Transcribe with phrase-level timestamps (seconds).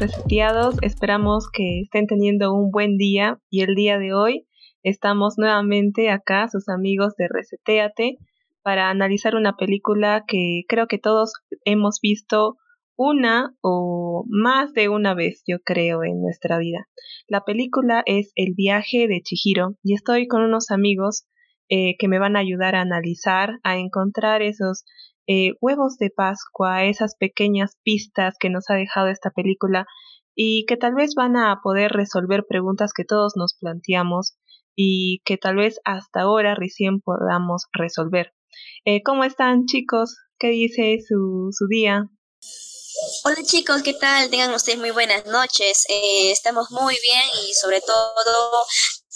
[0.00, 0.76] reseteados.
[0.80, 4.46] Esperamos que estén teniendo un buen día y el día de hoy
[4.82, 8.16] estamos nuevamente acá, sus amigos de Reseteate,
[8.62, 11.34] para analizar una película que creo que todos
[11.66, 12.56] hemos visto
[12.96, 16.88] una o más de una vez, yo creo, en nuestra vida.
[17.28, 21.26] La película es El viaje de Chihiro y estoy con unos amigos
[21.68, 24.84] eh, que me van a ayudar a analizar, a encontrar esos
[25.26, 29.86] eh, huevos de Pascua, esas pequeñas pistas que nos ha dejado esta película
[30.34, 34.36] y que tal vez van a poder resolver preguntas que todos nos planteamos
[34.74, 38.32] y que tal vez hasta ahora recién podamos resolver.
[38.84, 40.16] Eh, ¿Cómo están chicos?
[40.38, 42.08] ¿Qué dice su, su día?
[43.24, 44.30] Hola chicos, ¿qué tal?
[44.30, 45.84] Tengan ustedes muy buenas noches.
[45.88, 48.64] Eh, estamos muy bien y sobre todo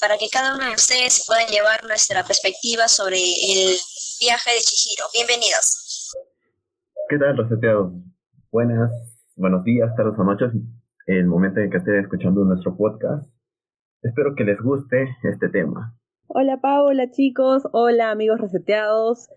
[0.00, 3.78] para que cada uno de ustedes puedan llevar nuestra perspectiva sobre el
[4.20, 5.08] viaje de Chihiro.
[5.12, 5.83] Bienvenidos.
[7.14, 7.92] ¿Qué tal, reseteados?
[8.50, 8.90] Buenas,
[9.36, 10.50] buenos días, tardes o noches,
[11.06, 13.32] el momento en que estén escuchando nuestro podcast.
[14.02, 15.96] Espero que les guste este tema.
[16.26, 19.28] Hola Pau, hola chicos, hola amigos reseteados,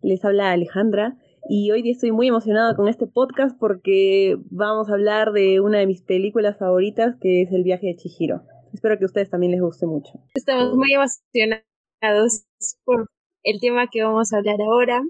[0.00, 4.94] les habla Alejandra y hoy día estoy muy emocionada con este podcast porque vamos a
[4.94, 8.44] hablar de una de mis películas favoritas que es El viaje de Chihiro.
[8.72, 10.12] Espero que a ustedes también les guste mucho.
[10.32, 12.46] Estamos muy emocionados
[12.86, 13.10] por
[13.42, 15.02] el tema que vamos a hablar ahora.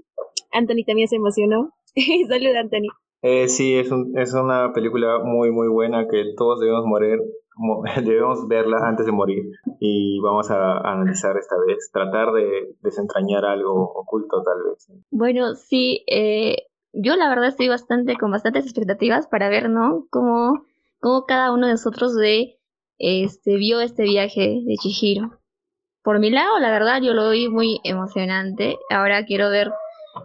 [0.53, 1.73] Anthony también se emocionó.
[2.29, 2.89] Salud Anthony.
[3.23, 7.19] Eh, sí, es, un, es una película muy, muy buena que todos debemos morir,
[7.57, 9.45] mo- debemos verla antes de morir.
[9.81, 14.89] Y vamos a, analizar esta vez, tratar de desentrañar algo oculto tal vez.
[15.11, 20.07] Bueno, sí, eh, yo la verdad estoy bastante con bastantes expectativas para ver, ¿no?
[20.11, 20.65] Cómo,
[21.01, 22.59] cómo cada uno de nosotros de,
[22.99, 25.41] este, vio este viaje de Chihiro.
[26.03, 28.79] Por mi lado, la verdad, yo lo vi muy emocionante.
[28.91, 29.73] Ahora quiero ver,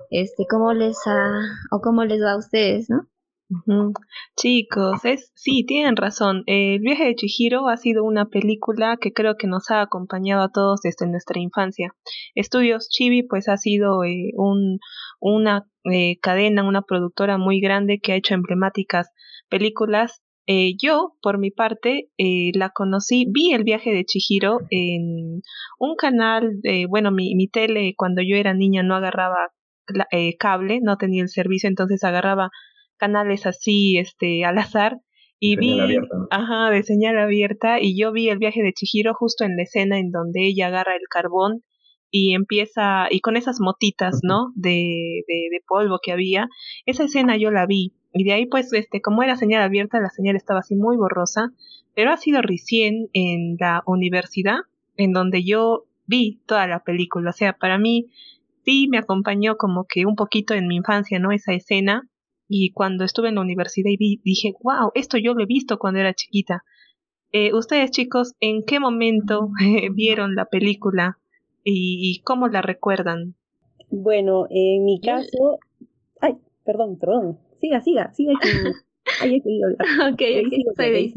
[0.10, 1.42] este, cómo les ha,
[1.72, 3.08] o cómo les va a ustedes, ¿no?
[4.38, 6.44] Chicos, es, sí, tienen razón.
[6.48, 10.42] Eh, El viaje de Chihiro ha sido una película que creo que nos ha acompañado
[10.42, 11.94] a todos desde nuestra infancia.
[12.34, 14.80] Estudios Chibi, pues ha sido eh, un,
[15.20, 19.10] una eh, cadena, una productora muy grande que ha hecho emblemáticas
[19.50, 20.22] películas.
[20.48, 25.42] Eh, yo, por mi parte, eh, la conocí, vi el viaje de Chihiro en
[25.78, 26.54] un canal,
[26.90, 29.52] bueno, mi, mi tele cuando yo era niña no agarraba
[30.12, 32.50] eh, cable, no tenía el servicio, entonces agarraba
[32.98, 34.98] canales así, este, al azar,
[35.40, 36.28] y vi, abierta, ¿no?
[36.30, 39.98] ajá, de señal abierta, y yo vi el viaje de Chihiro justo en la escena
[39.98, 41.64] en donde ella agarra el carbón
[42.12, 44.52] y empieza, y con esas motitas, ¿no?
[44.56, 46.48] De, de, de polvo que había,
[46.86, 50.10] esa escena yo la vi, y de ahí pues, este, como era señal abierta, la
[50.10, 51.52] señal estaba así muy borrosa,
[51.96, 54.60] pero ha sido recién en la universidad
[54.98, 58.12] en donde yo vi toda la película, o sea, para mí
[58.64, 61.32] sí me acompañó como que un poquito en mi infancia, ¿no?
[61.32, 62.10] Esa escena,
[62.48, 65.80] y cuando estuve en la universidad y vi, dije, wow, esto yo lo he visto
[65.80, 66.64] cuando era chiquita.
[67.32, 69.50] Eh, ustedes chicos, ¿en qué momento
[69.96, 71.18] vieron la película
[71.64, 73.36] y, y cómo la recuerdan?
[73.90, 75.60] Bueno, en mi caso...
[76.20, 76.36] Ay,
[76.66, 77.40] perdón, perdón.
[77.62, 78.34] Siga, siga, siga.
[78.42, 78.50] Que...
[79.22, 81.14] Ay, ok, Daisy, ok, ok, soy.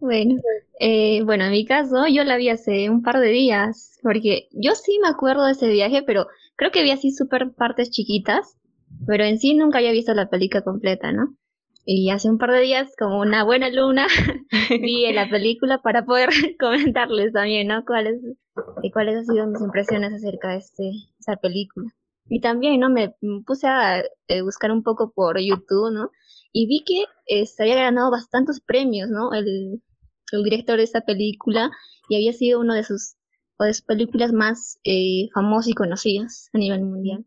[0.00, 0.36] Bueno,
[0.80, 4.74] eh, bueno, en mi caso, yo la vi hace un par de días, porque yo
[4.74, 6.26] sí me acuerdo de ese viaje, pero
[6.58, 8.58] creo que vi así súper partes chiquitas,
[9.06, 11.36] pero en sí nunca había visto la película completa, ¿no?
[11.84, 14.06] Y hace un par de días, como una buena luna,
[14.70, 16.28] vi la película para poder
[16.60, 17.84] comentarles también, ¿no?
[17.86, 18.20] Cuáles,
[18.92, 21.90] cuáles han sido mis impresiones acerca de este, esa película.
[22.28, 22.90] Y también, ¿no?
[22.90, 23.14] Me
[23.46, 26.10] puse a eh, buscar un poco por YouTube, ¿no?
[26.52, 29.32] Y vi que este, había ganado bastantes premios, ¿no?
[29.32, 29.80] El,
[30.32, 31.70] el director de esta película
[32.08, 33.14] y había sido uno de sus,
[33.58, 37.24] o de sus películas más eh, famosas y conocidas a nivel mundial.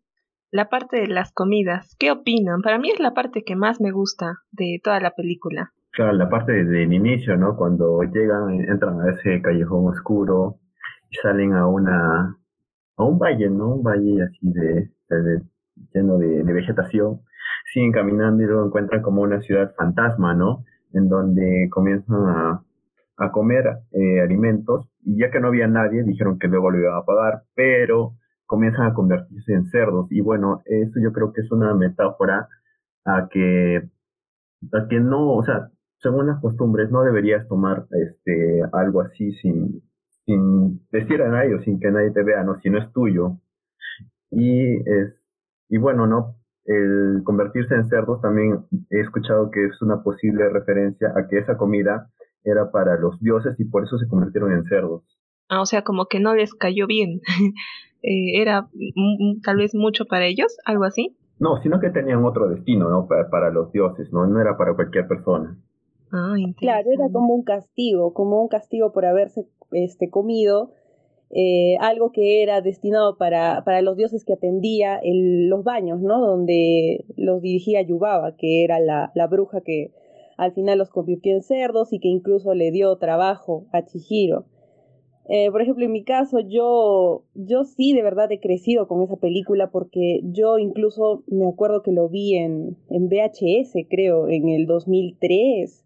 [0.51, 2.61] La parte de las comidas, ¿qué opinan?
[2.61, 5.71] Para mí es la parte que más me gusta de toda la película.
[5.91, 7.55] Claro, la parte de- del inicio, ¿no?
[7.57, 10.57] Cuando llegan, entran a ese callejón oscuro
[11.09, 12.37] y salen a una,
[12.97, 13.75] a un valle, ¿no?
[13.75, 15.41] Un valle así de, de-
[15.93, 17.21] lleno de, de vegetación.
[17.73, 20.65] Siguen caminando y luego encuentran como una ciudad fantasma, ¿no?
[20.93, 22.63] En donde comienzan a,
[23.17, 26.95] a comer eh, alimentos y ya que no había nadie, dijeron que luego lo iban
[26.95, 28.15] a pagar, pero
[28.45, 30.07] comienzan a convertirse en cerdos.
[30.11, 32.47] Y bueno, eso yo creo que es una metáfora
[33.05, 33.89] a que,
[34.73, 39.81] a que no, o sea, según las costumbres, no deberías tomar este algo así sin,
[40.25, 42.59] sin decir a nadie o sin que nadie te vea, ¿no?
[42.59, 43.37] Si no es tuyo.
[44.31, 45.13] Y es,
[45.69, 46.35] y bueno, ¿no?
[46.65, 51.57] el convertirse en cerdos también he escuchado que es una posible referencia a que esa
[51.57, 52.09] comida
[52.43, 55.03] era para los dioses y por eso se convirtieron en cerdos.
[55.49, 57.21] Ah, o sea, como que no les cayó bien.
[58.03, 58.67] Eh, era
[59.43, 61.15] tal vez mucho para ellos, algo así.
[61.37, 63.07] No, sino que tenían otro destino, ¿no?
[63.07, 64.25] Para, para los dioses, ¿no?
[64.25, 65.55] No era para cualquier persona.
[66.11, 70.71] Ah, claro, era como un castigo, como un castigo por haberse este, comido
[71.33, 76.19] eh, algo que era destinado para, para los dioses que atendía el, los baños, ¿no?
[76.19, 79.91] Donde los dirigía Yubaba, que era la, la bruja que
[80.41, 84.45] al final los convirtió en cerdos y que incluso le dio trabajo a Chihiro.
[85.29, 89.17] Eh, por ejemplo, en mi caso, yo, yo sí de verdad he crecido con esa
[89.17, 94.65] película porque yo incluso me acuerdo que lo vi en, en VHS, creo, en el
[94.65, 95.85] 2003.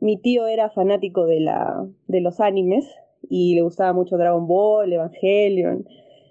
[0.00, 2.86] Mi tío era fanático de, la, de los animes
[3.30, 5.86] y le gustaba mucho Dragon Ball, Evangelion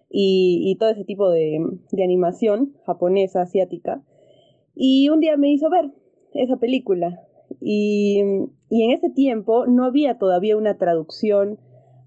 [0.09, 1.59] y, todo ese tipo de,
[2.03, 4.03] animación japonesa, asiática.
[4.75, 5.89] Y un día me hizo ver
[6.33, 7.26] esa película.
[7.59, 11.59] Y, en ese tiempo no había todavía una traducción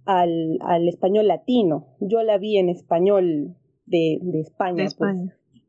[0.05, 0.58] al,
[0.88, 1.87] español latino.
[2.00, 3.56] Yo la vi en español
[3.87, 4.87] de, España.
[4.97, 4.97] Pues,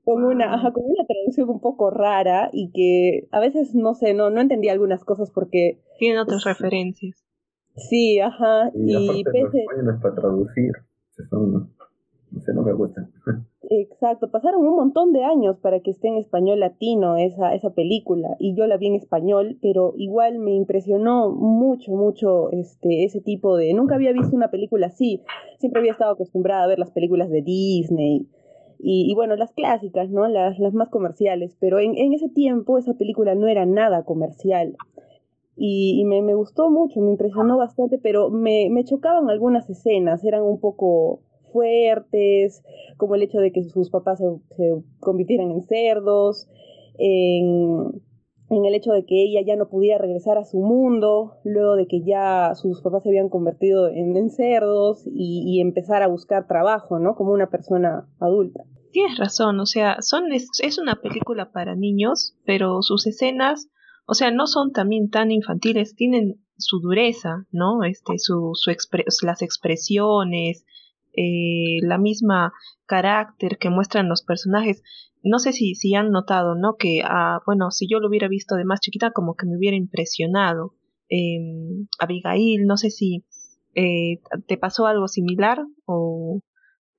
[0.04, 0.74] con una, ah.
[0.74, 4.74] con una traducción un poco rara y que a veces no sé, no, no entendía
[4.74, 5.80] algunas cosas porque...
[6.00, 7.24] Tienen otras referencias.
[7.76, 8.72] Sí, ajá.
[8.74, 9.66] Y, y pese...
[9.84, 10.72] no es para traducir.
[11.30, 11.72] Son,
[12.54, 13.08] no me gusta.
[13.70, 18.36] Exacto, pasaron un montón de años para que esté en español latino esa, esa película
[18.40, 23.56] y yo la vi en español, pero igual me impresionó mucho, mucho este, ese tipo
[23.56, 23.74] de...
[23.74, 25.22] Nunca había visto una película así,
[25.58, 28.28] siempre había estado acostumbrada a ver las películas de Disney
[28.80, 30.28] y, y bueno, las clásicas, ¿no?
[30.28, 34.76] Las, las más comerciales, pero en, en ese tiempo esa película no era nada comercial
[35.64, 40.42] y, me, me, gustó mucho, me impresionó bastante, pero me, me chocaban algunas escenas, eran
[40.42, 41.20] un poco
[41.52, 42.64] fuertes,
[42.98, 46.50] como el hecho de que sus papás se, convirtieran en cerdos,
[46.98, 48.02] en,
[48.50, 52.02] el hecho de que ella ya no pudiera regresar a su mundo, luego de que
[52.04, 57.16] ya sus papás se habían convertido en, cerdos y, empezar a buscar trabajo, ¿no?
[57.16, 58.64] Como una persona adulta.
[58.92, 63.70] Tienes razón, o sea, son, es, es una película para niños, pero sus escenas
[64.12, 67.84] o sea, no son también tan infantiles, tienen su dureza, ¿no?
[67.84, 68.72] Este, su, su
[69.26, 70.66] las expresiones,
[71.14, 72.54] eh, la misma
[72.86, 74.84] carácter que muestran los personajes.
[75.24, 76.76] No sé si, si han notado, ¿no?
[76.78, 79.78] Que, ah, bueno, si yo lo hubiera visto de más chiquita, como que me hubiera
[79.78, 80.76] impresionado.
[81.10, 81.40] Eh,
[82.00, 83.26] Abigail, no sé si
[83.76, 86.42] eh, te pasó algo similar o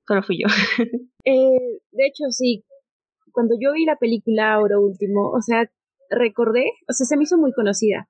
[0.06, 0.46] solo fui yo.
[1.24, 2.64] eh, de hecho, sí.
[3.32, 5.70] Cuando yo vi la película ahora último, o sea,
[6.10, 8.08] recordé, o sea, se me hizo muy conocida.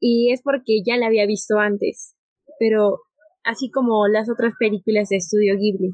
[0.00, 2.16] Y es porque ya la había visto antes,
[2.58, 3.00] pero
[3.44, 5.90] así como las otras películas de Estudio Ghibli.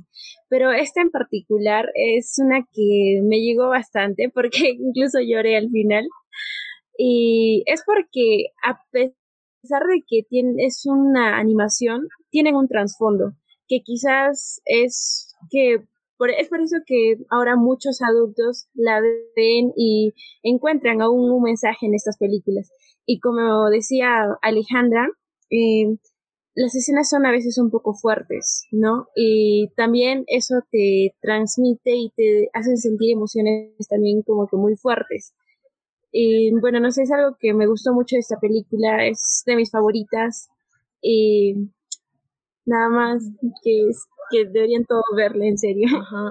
[0.48, 6.06] Pero esta en particular es una que me llegó bastante porque incluso lloré al final.
[6.96, 10.22] Y es porque a pesar de que
[10.58, 13.32] es una animación, tienen un trasfondo
[13.68, 15.74] que quizás es que
[16.36, 20.12] es por eso que ahora muchos adultos la ven y
[20.42, 22.72] encuentran aún un mensaje en estas películas.
[23.06, 25.06] Y como decía Alejandra,
[25.50, 25.96] eh,
[26.58, 29.06] las escenas son a veces un poco fuertes, ¿no?
[29.14, 35.34] Y también eso te transmite y te hace sentir emociones también como que muy fuertes.
[36.10, 39.54] Y bueno, no sé, es algo que me gustó mucho de esta película, es de
[39.54, 40.48] mis favoritas.
[41.00, 41.54] Y
[42.66, 43.22] nada más
[43.62, 45.86] que es que deberían todos verle, en serio.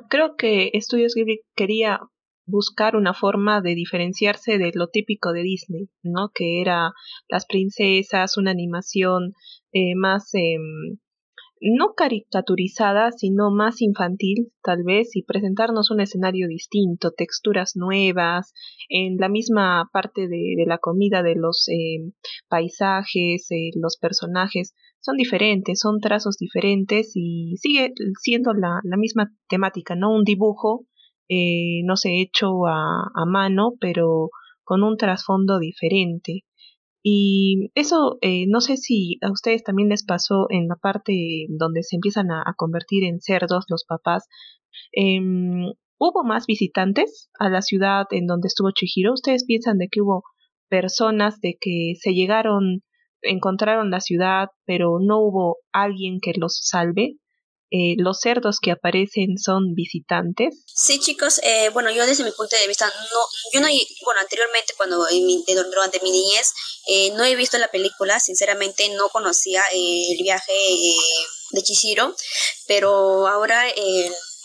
[0.10, 2.02] Creo que Estudios Ghibli quería
[2.48, 6.32] buscar una forma de diferenciarse de lo típico de Disney, ¿no?
[6.34, 6.92] Que era
[7.30, 9.34] las princesas, una animación
[9.78, 10.58] eh, más eh,
[11.62, 18.54] no caricaturizada, sino más infantil, tal vez, y presentarnos un escenario distinto, texturas nuevas,
[18.90, 22.12] en la misma parte de, la comida de los eh,
[22.48, 29.96] paisajes, eh, los personajes, son diferentes, son trazos diferentes y sigue siendo la, misma temática,
[29.96, 30.14] ¿no?
[30.14, 30.86] Un dibujo,
[31.30, 34.30] eh, no sé, hecho a mano, pero
[34.64, 36.44] con un trasfondo diferente.
[37.10, 41.14] Y eso, eh, no sé si a ustedes también les pasó en la parte
[41.48, 44.28] donde se empiezan a, convertir en cerdos los papás.
[44.92, 45.22] Eh,
[45.98, 49.14] ¿Hubo más visitantes a la ciudad en donde estuvo Chihiro?
[49.14, 50.24] ¿Ustedes piensan de que hubo
[50.68, 52.84] personas de que se llegaron
[53.22, 57.18] encontraron la ciudad, pero no hubo alguien que los salve.
[57.70, 60.56] Eh, los cerdos que aparecen son visitantes.
[60.74, 63.20] Sí, chicos, eh, bueno, yo desde mi punto de vista, no,
[63.54, 63.68] yo no,
[64.06, 65.06] bueno, anteriormente cuando
[65.70, 66.54] durante mi niñez,
[66.88, 70.54] eh, no he visto la película, sinceramente no conocía el viaje
[71.52, 72.16] de Chihiro,
[72.68, 73.66] pero ahora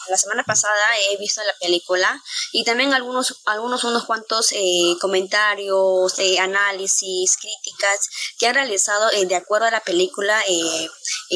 [0.08, 0.80] la semana pasada
[1.10, 8.08] he visto la película y también algunos, algunos unos cuantos eh, comentarios, eh, análisis, críticas
[8.38, 10.42] que han realizado eh, de acuerdo a la película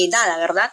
[0.09, 0.71] dada, ¿verdad?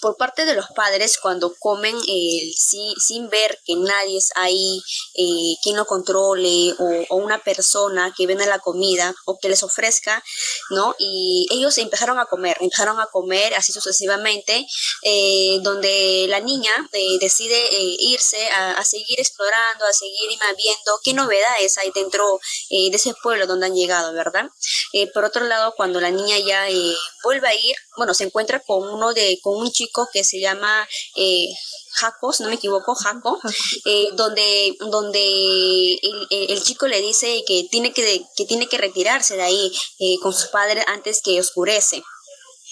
[0.00, 4.82] Por parte de los padres cuando comen eh, sin, sin, ver que nadie es ahí,
[5.14, 10.22] eh, quien lo controle o, una persona que vende la comida o que les ofrezca,
[10.70, 10.94] ¿no?
[10.98, 14.66] Y ellos empezaron a comer, empezaron a comer así sucesivamente,
[15.02, 16.72] eh, donde la niña
[17.20, 17.56] decide
[17.98, 22.38] irse a, seguir explorando, a seguir viendo qué novedades hay dentro
[22.70, 24.48] de ese pueblo donde han llegado, ¿verdad?
[25.12, 26.66] por otro lado, cuando la niña ya
[27.22, 30.88] vuelve a ir, bueno, se encuentra con uno de, con un chico que se llama
[31.16, 31.48] eh,
[31.92, 33.38] Jaco, si no me equivoco, Jaco,
[33.84, 35.98] eh, donde, donde
[36.30, 40.32] el, chico le dice que tiene que, que tiene que retirarse de ahí eh, con
[40.32, 42.02] su padre antes que oscurece.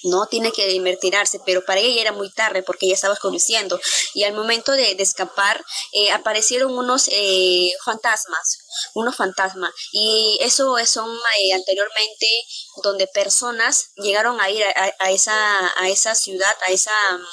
[0.04, 0.26] ¿No?
[0.26, 3.80] Tiene que retirarse, pero para ella era muy tarde porque ella estaba oscureciendo.
[4.14, 7.10] Y al momento de, escapar, eh, aparecieron unos
[7.84, 8.58] fantasmas,
[8.94, 9.72] unos fantasmas.
[9.92, 11.10] Y eso son
[11.54, 12.26] anteriormente
[12.82, 17.24] donde personas llegaron a ir a, esa, a esa ciudad, a esa mm,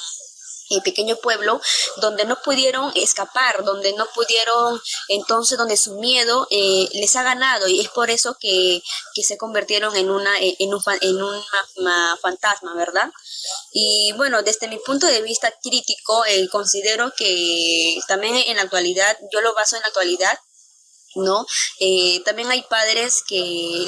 [0.72, 1.60] eh, pequeño pueblo
[2.00, 7.68] donde no pudieron escapar, donde no pudieron, entonces donde su miedo eh, les ha ganado
[7.68, 8.82] y es por eso que,
[9.22, 11.42] se convirtieron en una en un, en un
[12.20, 13.08] fantasma, ¿verdad?
[13.72, 19.16] Y bueno, desde mi punto de vista crítico, eh, considero que también en la actualidad,
[19.32, 20.38] yo lo baso en la actualidad,
[21.14, 21.46] ¿no?
[21.80, 23.86] Eh, también hay padres que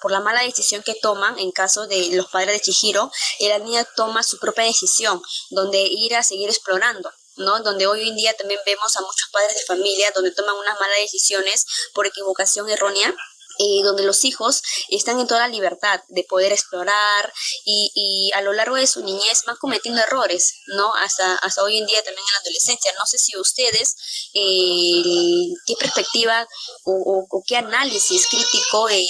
[0.00, 3.58] por la mala decisión que toman, en caso de los padres de Chihiro, eh, la
[3.58, 7.10] niña toma su propia decisión, donde ir a seguir explorando.
[7.36, 7.58] ¿no?
[7.64, 10.98] Donde hoy en día también vemos a muchos padres de familia donde toman unas malas
[10.98, 13.12] decisiones por equivocación errónea
[13.58, 17.32] eh, donde los hijos están en toda la libertad de poder explorar
[17.64, 20.92] y, a lo largo de su niñez van cometiendo errores, ¿no?
[20.94, 22.90] Hasta, hasta hoy en día también en la adolescencia.
[22.98, 26.46] No sé si ustedes, eh, qué perspectiva
[26.84, 29.04] o, qué análisis crítico eh,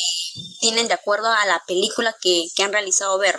[0.60, 3.36] tienen de acuerdo a la película que, que han realizado ver.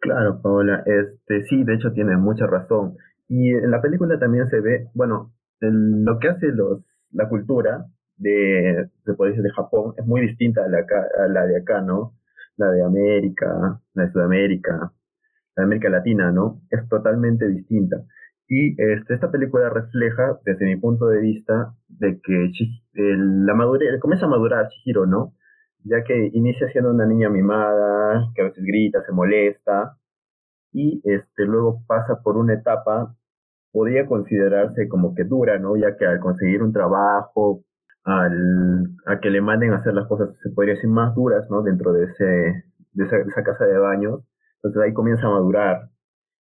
[0.00, 2.96] Claro, Paola, este, sí, de hecho tiene mucha razón.
[3.28, 6.80] Y en la película también se ve, bueno, lo que hace los,
[7.12, 7.86] la cultura
[8.22, 11.80] de, se puede decir, de Japón es muy distinta a la, a la de acá,
[11.80, 12.14] ¿no?
[12.56, 14.92] La de América, la de Sudamérica, la
[15.56, 16.62] de América Latina, ¿no?
[16.70, 17.96] Es totalmente distinta.
[18.48, 22.50] Y este, esta película refleja, desde mi punto de vista, de que
[22.94, 25.32] la madurez, comienza a madurar Chihiro, ¿no?
[25.84, 29.96] Ya que inicia siendo una niña mimada, que a veces grita, se molesta,
[30.72, 33.16] y este, luego pasa por una etapa,
[33.72, 35.76] podría considerarse como que dura, ¿no?
[35.76, 37.64] Ya que al conseguir un trabajo,
[38.04, 41.62] al, a que le manden a hacer las cosas, se podría decir, más duras, ¿no?
[41.62, 44.20] Dentro de, ese, de esa, casa de baños.
[44.56, 45.90] Entonces ahí comienza a madurar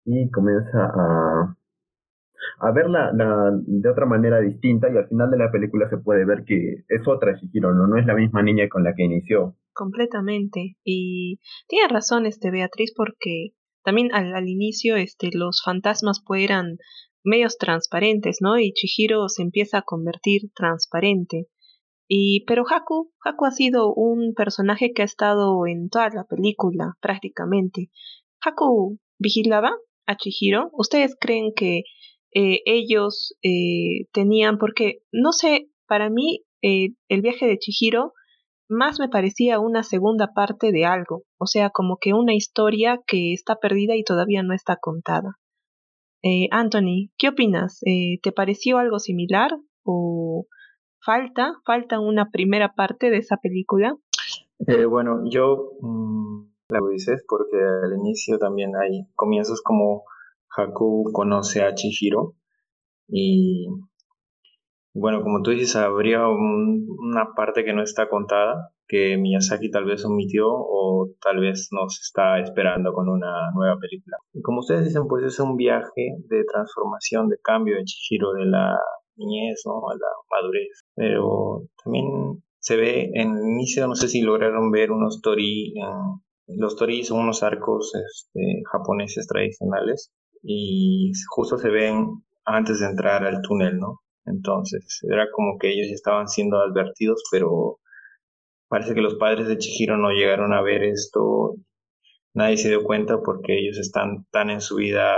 [0.06, 1.56] y comienza a,
[2.60, 6.26] a verla la, de otra manera distinta y al final de la película se puede
[6.26, 7.88] ver que es otra Shihiro, ¿no?
[7.88, 9.56] No es la misma niña con la que inició.
[9.74, 10.78] Completamente.
[10.84, 13.52] Y tiene razón este Beatriz porque
[13.84, 16.78] también al, al inicio este los fantasmas pues eran
[17.28, 18.58] medios transparentes, ¿no?
[18.58, 21.48] Y Chihiro se empieza a convertir transparente.
[22.08, 26.94] Y pero Haku, Haku ha sido un personaje que ha estado en toda la película
[27.02, 27.92] prácticamente.
[28.44, 29.72] Haku vigilaba
[30.06, 30.70] a Chihiro.
[30.72, 31.84] ¿Ustedes creen que
[32.34, 38.14] eh, ellos eh, tenían, porque no sé, para mí eh, el viaje de Chihiro
[38.70, 43.34] más me parecía una segunda parte de algo, o sea, como que una historia que
[43.34, 45.38] está perdida y todavía no está contada.
[46.24, 47.80] Eh, Anthony, ¿qué opinas?
[47.86, 49.52] Eh, ¿Te pareció algo similar
[49.84, 50.48] o
[51.00, 53.96] falta, falta una primera parte de esa película?
[54.68, 60.04] Eh, bueno, yo mm, la dices porque al inicio también hay comienzos como
[60.50, 62.36] Haku conoce a Chihiro
[63.08, 63.68] y
[65.00, 70.06] bueno, como tú dices, habría una parte que no está contada que Miyazaki tal vez
[70.06, 74.18] omitió o tal vez nos está esperando con una nueva película.
[74.34, 78.46] Y como ustedes dicen, pues es un viaje de transformación, de cambio de Chihiro de
[78.46, 78.80] la
[79.18, 79.90] niñez ¿no?
[79.90, 80.86] a la madurez.
[80.96, 85.74] Pero también se ve en el inicio, no sé si lograron ver unos tori.
[86.48, 93.26] los tori son unos arcos este, japoneses tradicionales y justo se ven antes de entrar
[93.26, 94.00] al túnel, ¿no?
[94.28, 97.80] Entonces, era como que ellos estaban siendo advertidos, pero
[98.70, 101.56] Parece que los padres de Chihiro no llegaron a ver esto,
[102.34, 105.18] nadie se dio cuenta porque ellos están tan en su vida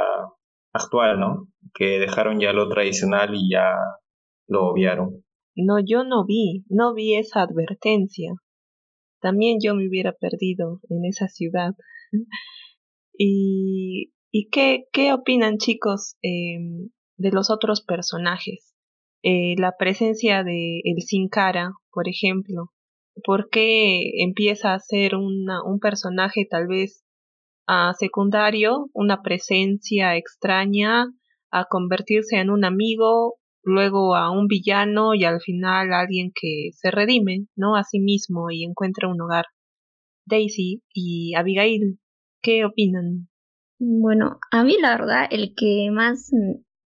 [0.72, 1.48] actual, ¿no?
[1.74, 3.74] Que dejaron ya lo tradicional y ya
[4.48, 5.24] lo obviaron.
[5.56, 8.34] No, yo no vi, no vi esa advertencia.
[9.20, 11.74] También yo me hubiera perdido en esa ciudad.
[13.18, 18.76] y ¿Y qué, qué opinan chicos em, de los otros personajes?
[19.24, 22.72] Eh, la presencia de el Sin Cara, por ejemplo.
[23.24, 27.04] ¿Por qué empieza a ser una, un personaje tal vez
[27.68, 31.06] a secundario, una presencia extraña,
[31.52, 36.92] a convertirse en un amigo, luego a un villano y al final alguien que se
[36.92, 37.76] redime, ¿no?
[37.76, 39.46] A sí mismo y encuentra un hogar.
[40.26, 42.00] Daisy y Abigail,
[42.42, 43.30] ¿qué opinan?
[43.80, 46.32] Bueno, a mí la verdad, el que más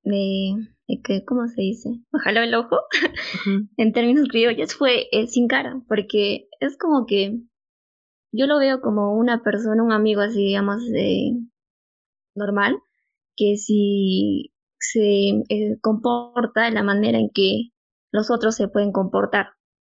[0.04, 0.68] me,
[1.02, 1.90] que, ¿cómo se dice?
[2.12, 2.78] Ojalá el ojo,
[3.78, 7.40] en términos criollos, fue el sin cara, porque es como que
[8.32, 11.34] yo lo veo como una persona, un amigo así, digamos, de
[12.36, 12.78] normal,
[13.36, 17.70] que si se eh, comporta de la manera en que
[18.12, 19.52] los otros se pueden comportar.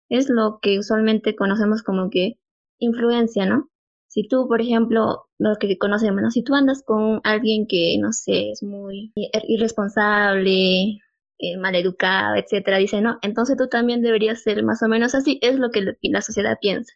[0.09, 2.39] Es lo que usualmente conocemos como que
[2.79, 3.69] influencia, ¿no?
[4.09, 6.31] Si tú, por ejemplo, lo que conocemos, ¿no?
[6.31, 9.13] Si tú andas con alguien que, no sé, es muy
[9.47, 10.99] irresponsable,
[11.37, 15.57] eh, maleducado, etcétera, dice, no, entonces tú también deberías ser más o menos así, es
[15.59, 16.93] lo que la sociedad piensa.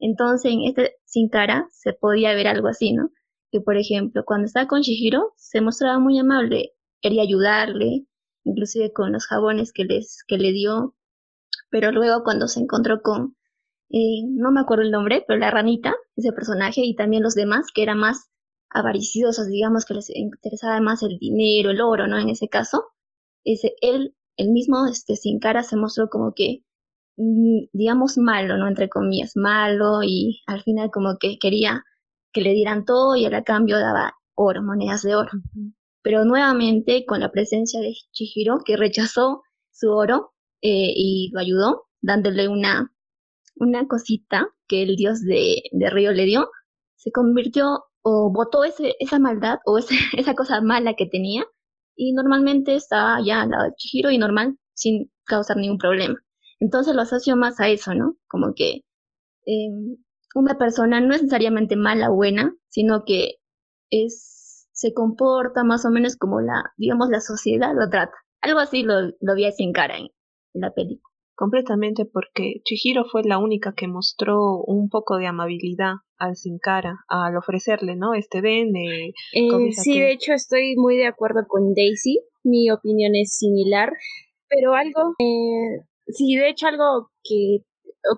[0.00, 3.10] Entonces, en este Sin Cara se podía ver algo así, ¿no?
[3.52, 8.06] Que, por ejemplo, cuando estaba con Shihiro, se mostraba muy amable, quería ayudarle,
[8.44, 10.94] inclusive con los jabones que, les, que le dio,
[11.70, 13.36] pero luego cuando se encontró con,
[13.90, 17.66] eh, no me acuerdo el nombre, pero la ranita, ese personaje, y también los demás,
[17.74, 18.30] que eran más
[18.70, 22.18] avariciosos, digamos, que les interesaba más el dinero, el oro, ¿no?
[22.18, 22.84] En ese caso,
[23.44, 26.64] ese, él, el mismo, este, Sin Cara, se mostró como que
[27.16, 28.68] Mm, digamos, malo, ¿no?
[28.68, 31.84] Entre comillas, malo y al final como que quería
[32.32, 35.30] que le dieran todo y a cambio daba oro, monedas de oro.
[36.02, 41.86] Pero nuevamente con la presencia de Chihiro, que rechazó su oro eh, y lo ayudó,
[42.02, 42.92] dándole una,
[43.56, 46.50] una cosita que el dios de, de Río le dio,
[46.96, 51.44] se convirtió o botó ese, esa maldad o ese, esa cosa mala que tenía
[51.96, 56.16] y normalmente estaba ya al lado de Chihiro y normal, sin causar ningún problema.
[56.60, 58.16] Entonces lo asocio más a eso, ¿no?
[58.28, 58.82] Como que
[59.46, 59.96] em,
[60.34, 63.36] una persona no es necesariamente mala o buena, sino que
[63.90, 68.14] es, se comporta más o menos como la, digamos, la sociedad lo trata.
[68.42, 70.08] Algo así lo, lo vi sin cara en,
[70.54, 71.14] la película.
[71.36, 77.04] Completamente, porque Chihiro fue la única que mostró un poco de amabilidad al sin cara,
[77.08, 78.14] al ofrecerle, ¿no?
[78.14, 78.74] Este ven.
[78.74, 82.20] Eh, eh sí, de hecho estoy muy de acuerdo con Daisy.
[82.42, 83.92] Mi opinión es similar,
[84.48, 87.58] pero algo eh, Sí, de hecho algo que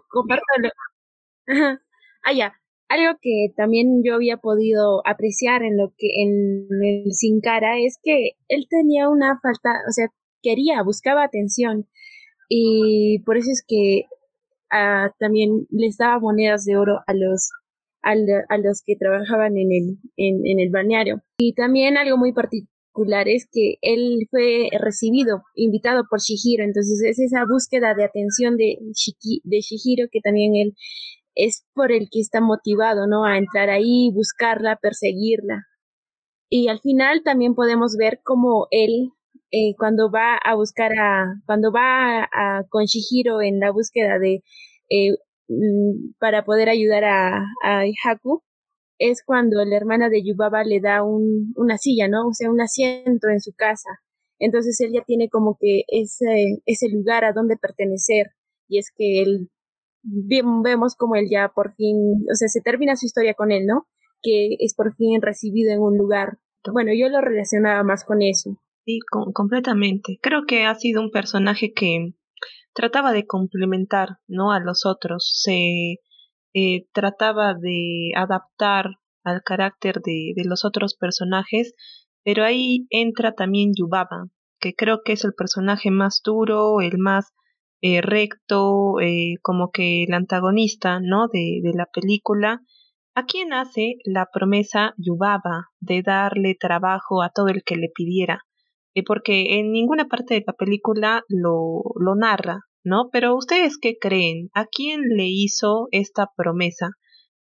[0.09, 0.45] comparto...
[2.25, 2.53] Ah, ya.
[2.89, 7.99] Algo que también yo había podido apreciar en lo que en el Sin Cara es
[8.03, 10.09] que él tenía una falta, o sea,
[10.43, 11.87] quería, buscaba atención
[12.49, 14.05] y por eso es que
[14.71, 17.51] ah, también les daba monedas de oro a los
[18.03, 23.47] a, los que trabajaban en el en, el balneario y también algo muy particular es
[23.53, 28.79] que él fue recibido, invitado por Shihiro, entonces es esa búsqueda de atención de,
[29.45, 30.75] de Shihiro que también él
[31.39, 33.25] es por el que está motivado, ¿no?
[33.25, 35.67] A entrar ahí, buscarla, perseguirla.
[36.51, 39.13] Y al final también podemos ver cómo él,
[39.51, 44.43] eh, cuando va a buscar a, cuando va a, con Shihiro en la búsqueda de,
[44.91, 45.13] eh,
[45.49, 48.43] mm, para poder ayudar a, a Haku,
[48.99, 52.29] es cuando la hermana de Yubaba le da un, una silla, ¿no?
[52.29, 53.91] O sea, un asiento en su casa.
[54.39, 58.29] Entonces él ya tiene como que ese, ese lugar a donde pertenecer.
[58.69, 59.51] Y es que él,
[60.03, 61.97] vemos como él ya por fin,
[62.31, 63.87] o sea, se termina su historia con él, ¿no?
[64.23, 66.39] Que es por fin recibido en un lugar.
[66.73, 68.59] Bueno, yo lo relacionaba más con eso.
[68.89, 69.01] Sí,
[69.35, 70.19] completamente.
[70.23, 72.15] Creo que ha sido un personaje que
[72.73, 74.51] trataba de complementar, ¿no?
[74.51, 75.31] A los otros.
[75.35, 75.97] Se
[76.55, 78.93] eh, trataba de adaptar
[79.25, 81.75] al carácter de, de, los otros personajes,
[82.25, 87.35] pero ahí entra también Yubaba, que creo que es el personaje más duro, el más
[87.83, 91.29] eh, recto, eh, como que el antagonista, ¿no?
[91.29, 92.63] De, de la película.
[93.15, 98.48] ¿A quién hace la promesa Yubaba de darle trabajo a todo el que le pidiera?
[99.03, 103.09] Porque en ninguna parte de la película lo, lo narra, ¿no?
[103.13, 104.51] Pero ustedes qué creen?
[104.55, 106.91] ¿A quién le hizo esta promesa?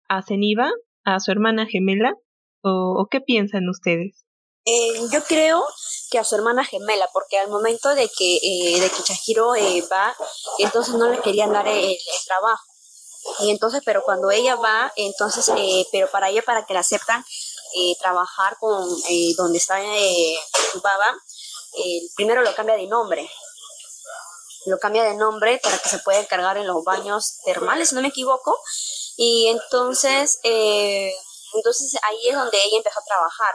[0.09, 0.71] ¿A Zeniba?
[1.05, 2.15] ¿A su hermana gemela?
[2.63, 4.25] ¿O, qué piensan ustedes?
[4.67, 5.63] Eh, yo creo
[6.11, 9.83] que a su hermana gemela, porque al momento de que, eh, de que Chahiro eh,
[9.91, 10.15] va,
[10.59, 12.70] entonces no le querían dar el, trabajo.
[13.41, 15.51] Y entonces, pero cuando ella va, entonces,
[15.93, 17.25] pero para ella, para que la aceptan
[18.01, 18.89] trabajar con
[19.37, 19.79] donde está
[20.73, 21.17] su baba,
[22.17, 23.31] primero lo cambia de nombre
[24.67, 28.03] lo cambia de nombre para que se pueda encargar en los baños termales, si no
[28.03, 28.59] me equivoco.
[29.17, 31.13] Y entonces, eh,
[31.55, 33.55] entonces ahí es donde ella empezó a trabajar,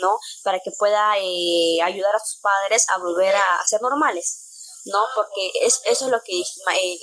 [0.00, 0.18] ¿no?
[0.42, 4.41] Para que pueda eh, ayudar a sus padres a volver a, ser normales.
[4.84, 4.98] ¿No?
[5.14, 6.98] Porque es, eso es lo que eh,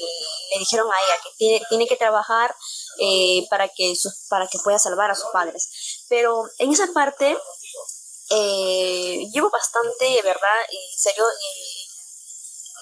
[0.54, 2.56] le dijeron a ella, que tiene, tiene que trabajar
[3.00, 3.94] eh, para, que
[4.30, 5.70] para que pueda salvar a sus padres.
[6.10, 7.38] Pero en esa parte
[8.32, 10.58] eh, llevo bastante, ¿verdad?
[10.70, 11.24] En serio,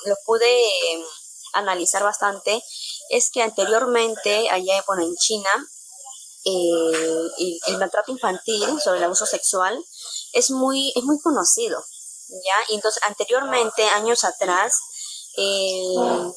[0.05, 1.03] lo pude
[1.53, 2.63] analizar bastante.
[3.09, 5.49] Es que anteriormente, allá bueno, en China,
[6.43, 9.83] el, el maltrato infantil sobre el abuso sexual
[10.33, 11.83] es muy, es muy conocido.
[12.29, 12.55] ¿Ya?
[12.69, 14.73] Y entonces, anteriormente, años atrás,
[15.37, 16.33] el,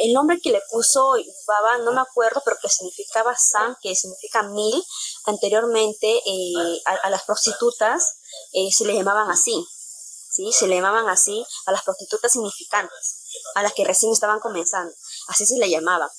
[0.00, 1.14] el nombre que le puso
[1.46, 4.84] Baba, no me acuerdo, pero que significaba San, que significa mil,
[5.24, 8.18] anteriormente eh, a, las prostitutas
[8.52, 9.66] eh, se le llamaban así,
[10.30, 10.52] ¿sí?
[10.52, 13.22] Se le llamaban así a las prostitutas significantes,
[13.54, 14.94] a las que recién estaban comenzando,
[15.28, 16.10] así se le llamaba.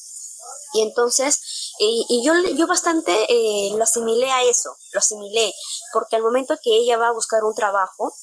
[0.73, 5.53] Y entonces, y yo, yo bastante eh, lo asimilé a eso, lo asimilé,
[5.93, 8.13] porque al momento que ella va a buscar un trabajo,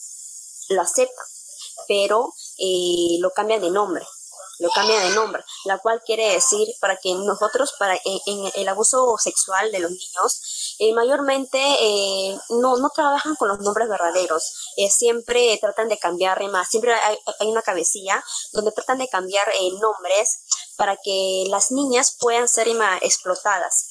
[0.70, 1.22] lo acepta,
[1.88, 4.06] pero eh, lo cambian de nombre,
[4.61, 9.16] lo cambia de nombre, la cual quiere decir para que nosotros, para en, el abuso
[9.18, 15.59] sexual de los niños, eh, mayormente eh, no, no trabajan con los nombres verdaderos, siempre
[15.61, 19.48] tratan de cambiar más, siempre hay, hay, una cabecilla donde tratan de cambiar
[19.80, 20.40] nombres
[20.76, 22.68] para que las niñas puedan ser
[23.02, 23.89] explotadas.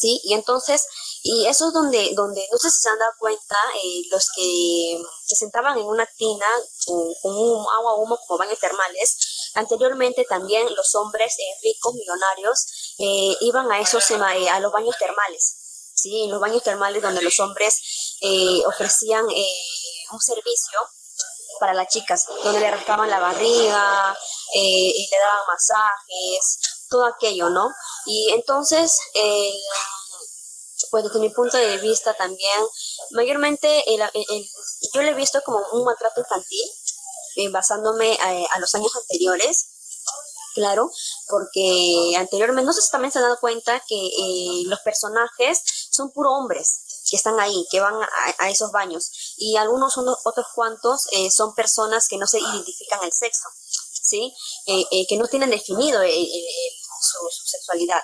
[0.00, 0.20] ¿Sí?
[0.24, 0.86] Y entonces
[1.26, 5.02] y eso es donde, donde no sé si se han dado cuenta, eh, los que
[5.24, 6.44] se sentaban en una tina
[6.84, 13.34] con, un agua humo como baños termales, anteriormente también los hombres eh, ricos, millonarios, eh,
[13.40, 16.26] iban a esos a los baños termales, ¿sí?
[16.28, 18.18] Los baños termales donde los hombres
[18.66, 20.78] ofrecían un servicio
[21.58, 24.14] para las chicas, donde le rascaban la barriga,
[24.52, 26.58] y le daban masajes,
[26.94, 27.72] todo aquello, ¿no?
[28.06, 28.96] Y entonces,
[30.90, 32.60] pues desde mi punto de vista también,
[33.10, 33.84] mayormente
[34.92, 36.70] yo lo he visto como un maltrato infantil,
[37.36, 39.66] eh, basándome eh, a, los años anteriores,
[40.54, 40.88] claro,
[41.28, 46.12] porque anteriormente, no sé si también se han dado cuenta que eh, los personajes son
[46.12, 47.96] puro hombres que están ahí, que van
[48.38, 53.48] a, esos baños, y algunos otros cuantos son personas que no se identifican el sexo,
[54.00, 54.32] ¿sí?
[54.64, 56.00] que no tienen definido
[57.30, 58.02] su sexualidad.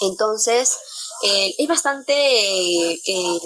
[0.00, 0.76] Entonces,
[1.22, 3.40] eh, es bastante eh,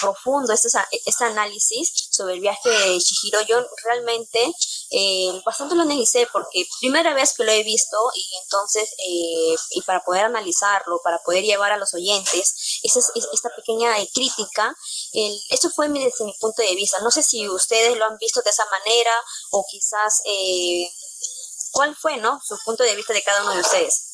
[0.00, 0.68] profundo este,
[1.06, 3.40] este, análisis sobre el viaje de Chihiro.
[3.42, 4.52] Yo realmente
[4.90, 10.02] eh, bastante lo analicé porque primera vez que lo he visto y entonces, y para
[10.02, 13.00] poder analizarlo, para poder llevar a los oyentes esa,
[13.32, 14.74] esta pequeña crítica,
[15.50, 16.98] eso fue desde mi punto de vista.
[17.00, 19.12] No sé si ustedes lo han visto de esa manera
[19.52, 20.22] o quizás
[21.70, 22.40] cuál fue ¿no?
[22.44, 24.11] su punto de vista de cada uno de ustedes.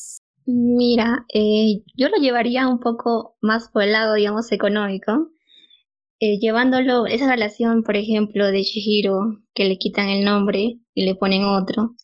[0.51, 5.29] Mira, eh, yo lo llevaría un poco más por el lado, digamos, económico,
[6.19, 11.13] eh, llevándolo, esa relación, por ejemplo, de Shihiro, que le quitan el nombre y le
[11.13, 11.95] ponen otro,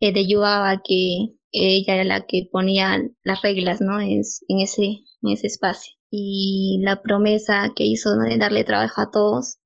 [0.00, 3.98] eh, de Yuaba, que ella era la que ponía las reglas, ¿no?
[4.00, 4.84] en, ese,
[5.22, 5.94] en ese espacio.
[6.10, 9.58] Y la promesa que hizo de darle trabajo a todos,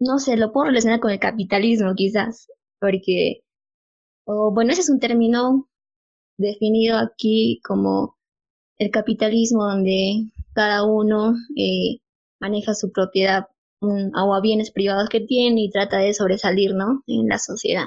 [0.00, 2.48] no sé, lo puedo relacionar con el capitalismo quizás,
[2.80, 3.42] porque,
[4.24, 5.69] o bueno, ese es un término
[6.40, 8.16] definido aquí como
[8.78, 12.00] el capitalismo donde cada uno eh,
[12.40, 13.46] maneja su propiedad
[13.82, 17.02] o a bienes privados que tiene y trata de sobresalir ¿no?
[17.06, 17.86] en la sociedad.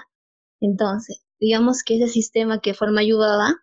[0.60, 3.56] Entonces, digamos que ese sistema que forma ayudaba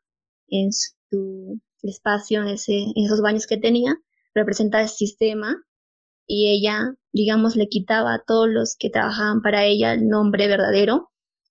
[0.49, 3.97] en su espacio, en, ese, en esos baños que tenía,
[4.35, 5.57] representaba el sistema
[6.27, 11.11] y ella, digamos, le quitaba a todos los que trabajaban para ella el nombre verdadero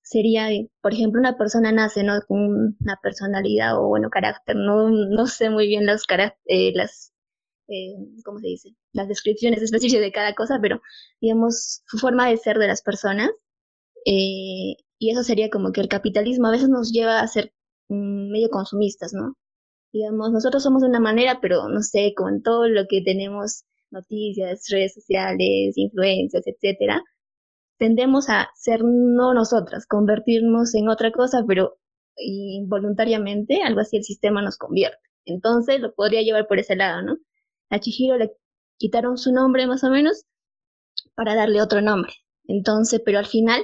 [0.09, 0.49] sería,
[0.81, 2.19] por ejemplo, una persona nace ¿no?
[2.27, 6.03] con una personalidad o, bueno, carácter, no, no sé muy bien las,
[6.45, 7.13] eh, las
[7.67, 7.93] eh,
[8.25, 8.69] ¿cómo se dice?
[8.91, 10.81] Las descripciones específicas de cada cosa, pero,
[11.21, 13.29] digamos, su forma de ser de las personas.
[14.05, 17.53] Eh, y eso sería como que el capitalismo a veces nos lleva a ser
[17.89, 19.35] mm, medio consumistas, ¿no?
[19.93, 24.65] Digamos, nosotros somos de una manera, pero no sé, con todo lo que tenemos, noticias,
[24.71, 27.03] redes sociales, influencias, etcétera,
[27.79, 31.79] tendemos a ser no nosotras, convertirnos en otra cosa, pero
[32.17, 34.99] involuntariamente algo así el sistema nos convierte.
[35.25, 37.17] Entonces lo podría llevar por ese lado, ¿no?
[37.69, 38.35] A Chihiro le
[38.77, 40.25] quitaron su nombre más o menos
[41.15, 42.11] para darle otro nombre.
[42.45, 43.61] Entonces, pero al final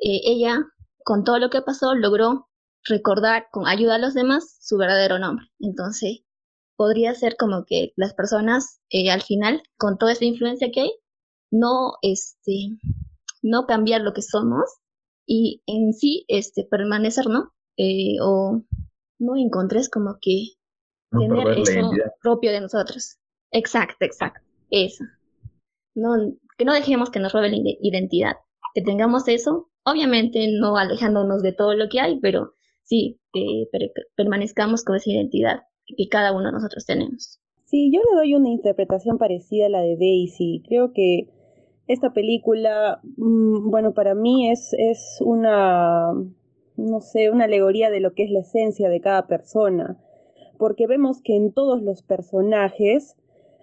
[0.00, 0.64] eh, ella,
[1.04, 2.48] con todo lo que pasó, logró
[2.84, 5.46] recordar con ayuda a los demás su verdadero nombre.
[5.60, 6.20] Entonces,
[6.76, 10.92] podría ser como que las personas eh, al final, con toda esta influencia que hay,
[11.50, 12.78] no este,
[13.42, 14.64] no cambiar lo que somos
[15.26, 17.52] y en sí este permanecer, ¿no?
[17.76, 18.62] Eh, o
[19.18, 20.54] no encontres como que
[21.10, 21.90] tener eso
[22.22, 23.18] propio de nosotros.
[23.50, 24.40] Exacto, exacto.
[24.70, 25.04] Eso.
[25.94, 26.14] No,
[26.56, 28.36] que no dejemos que nos robe la identidad.
[28.74, 32.52] Que tengamos eso, obviamente no alejándonos de todo lo que hay, pero
[32.84, 33.66] sí, que
[34.16, 35.62] permanezcamos con esa identidad
[35.96, 37.40] que cada uno de nosotros tenemos.
[37.64, 40.62] Sí, yo le doy una interpretación parecida a la de Daisy.
[40.66, 41.28] Creo que
[41.88, 46.12] esta película, mm, bueno, para mí es, es una,
[46.76, 49.98] no sé, una alegoría de lo que es la esencia de cada persona,
[50.58, 53.16] porque vemos que en todos los personajes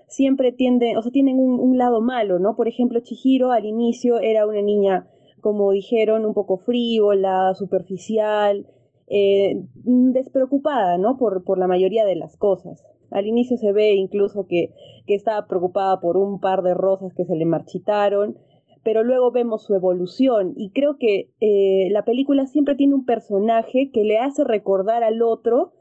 [0.07, 2.55] siempre tienden, o sea, tienen un, lado malo, ¿no?
[2.55, 5.07] Por ejemplo, Chihiro al inicio era una niña,
[5.41, 8.65] como dijeron, un poco frívola, superficial,
[9.07, 11.17] eh, despreocupada, ¿no?
[11.17, 12.83] Por, por la mayoría de las cosas.
[13.15, 14.73] Al inicio se ve incluso que,
[15.07, 18.37] que estaba preocupada por un par de rosas que se le marchitaron,
[18.83, 23.89] pero luego vemos su evolución y creo que eh, la película siempre tiene un personaje
[23.91, 25.71] que le hace recordar al otro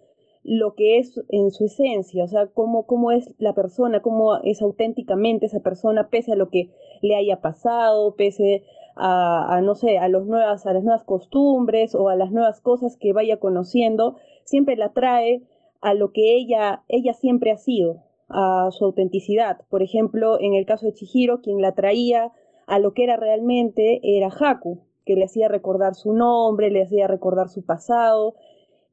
[0.44, 4.62] lo que es en su esencia, o sea, cómo, cómo es la persona, cómo es
[4.62, 6.70] auténticamente esa persona, pese a lo que
[7.02, 8.62] le haya pasado, pese
[8.94, 12.60] a, a, no sé, a, los nuevas, a las nuevas costumbres o a las nuevas
[12.60, 15.42] cosas que vaya conociendo, siempre la trae
[15.84, 19.58] a lo que ella, ella siempre ha sido, a su autenticidad.
[19.68, 22.32] Por ejemplo, en el caso de Chihiro, quien la traía
[22.66, 27.06] a lo que era realmente era Haku, que le hacía recordar su nombre, le hacía
[27.06, 28.34] recordar su pasado.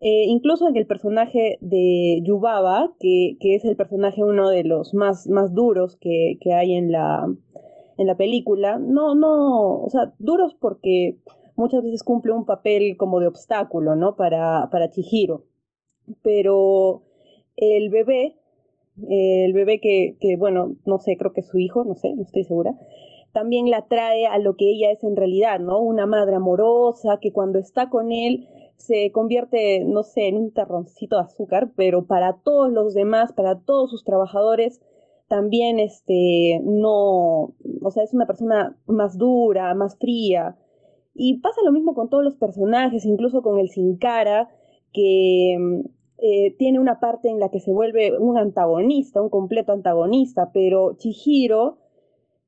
[0.01, 4.93] Eh, incluso en el personaje de Yubaba, que, que, es el personaje uno de los
[4.93, 7.25] más, más duros que, que hay en la,
[7.97, 11.19] en la película, no, no, o sea, duros porque
[11.55, 14.17] muchas veces cumple un papel como de obstáculo, ¿no?
[14.17, 15.45] Para, para Chihiro
[16.21, 17.03] pero
[17.55, 18.35] el bebé,
[19.09, 22.23] el bebé que, que, bueno, no sé, creo que es su hijo, no sé, no
[22.23, 22.75] estoy segura,
[23.33, 25.79] también la trae a lo que ella es en realidad, ¿no?
[25.79, 28.47] Una madre amorosa que cuando está con él
[28.77, 33.59] se convierte, no sé, en un terroncito de azúcar, pero para todos los demás, para
[33.59, 34.81] todos sus trabajadores,
[35.27, 40.57] también este, no, o sea, es una persona más dura, más fría.
[41.13, 44.49] Y pasa lo mismo con todos los personajes, incluso con el Sin Cara,
[44.91, 45.81] que mm,
[46.23, 50.95] eh, tiene una parte en la que se vuelve un antagonista, un completo antagonista, pero
[50.97, 51.79] Chihiro,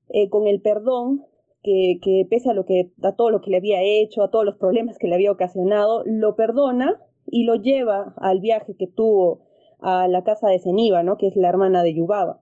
[0.09, 1.25] eh, con el perdón,
[1.63, 4.57] que, pese a, lo que, a todo lo que le había hecho, a todos los
[4.57, 9.39] problemas que le había ocasionado, lo perdona y lo lleva al viaje que tuvo
[9.79, 11.17] a la casa de Zeniba, ¿no?
[11.17, 12.41] que es la hermana de Yubaba.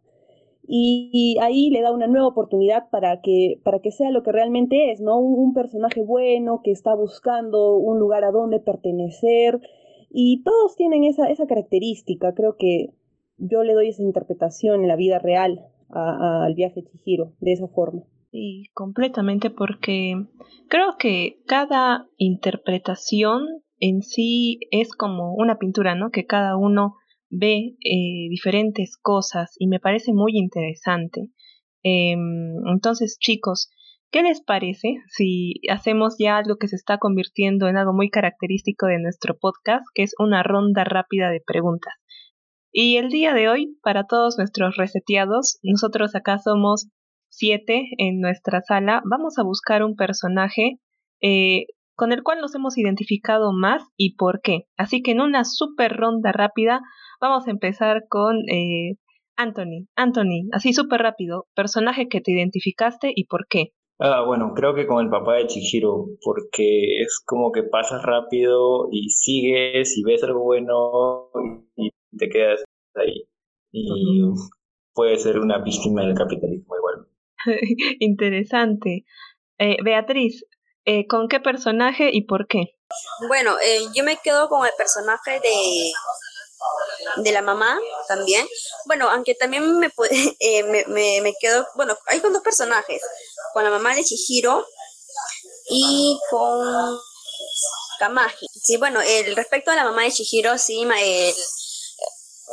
[0.67, 4.91] Y, ahí le da una nueva oportunidad para que, para que sea lo que realmente
[4.91, 5.17] es, ¿no?
[5.17, 9.61] un personaje bueno que está buscando un lugar a donde pertenecer,
[10.13, 12.33] y todos tienen esa, esa característica.
[12.33, 12.89] Creo que
[13.37, 18.03] yo le doy esa interpretación en la vida real al viaje Chihiro, de esa forma.
[18.31, 20.15] Sí, completamente, porque
[20.69, 23.43] creo que cada interpretación
[23.79, 26.11] en sí es como una pintura, ¿no?
[26.11, 26.95] Que cada uno
[27.29, 31.29] ve eh, diferentes cosas y me parece muy interesante.
[31.83, 33.69] Em, entonces, chicos,
[34.11, 38.87] ¿Qué les parece si hacemos ya algo que se está convirtiendo en algo muy característico
[38.87, 41.93] de nuestro podcast, que es una ronda rápida de preguntas?
[42.73, 46.89] Y el día de hoy, para todos nuestros reseteados, nosotros acá somos
[47.29, 50.79] siete en nuestra sala, vamos a buscar un personaje
[51.21, 54.65] eh, con el cual nos hemos identificado más y por qué.
[54.75, 56.81] Así que en una super ronda rápida
[57.21, 58.97] vamos a empezar con eh,
[59.37, 59.87] Anthony.
[59.95, 63.71] Anthony, así súper rápido, personaje que te identificaste y por qué.
[64.03, 68.87] Ah, bueno, creo que con el papá de Chihiro, porque es como que pasas rápido
[68.91, 71.29] y sigues y ves algo bueno
[71.75, 72.63] y, te quedas
[72.95, 73.27] ahí.
[73.71, 74.23] Y
[74.95, 77.07] puede ser una víctima del capitalismo igual.
[77.99, 79.05] Interesante.
[79.59, 80.47] Eh, Beatriz,
[80.85, 82.75] eh, ¿con qué personaje y por qué?
[83.27, 85.91] Bueno, eh, yo me quedo con el personaje de
[87.17, 88.47] de la mamá también.
[88.85, 89.91] Bueno, aunque también me,
[90.39, 93.01] eh, me, me, quedo, bueno, hay con dos personajes,
[93.53, 94.65] con la mamá de Chihiro
[95.69, 96.99] y con
[97.99, 98.47] Kamaji.
[98.61, 101.35] Sí, bueno, el, respecto a la mamá de Chihiro, sí, el,